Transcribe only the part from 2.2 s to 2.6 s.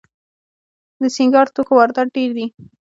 دي